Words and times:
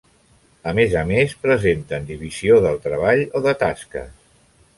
A 0.69 0.71
més 0.77 0.95
a 1.01 1.03
més, 1.11 1.35
presenten 1.43 2.07
divisió 2.09 2.57
del 2.65 2.81
treball 2.87 3.23
o 3.41 3.45
de 3.49 3.55
tasques. 3.63 4.11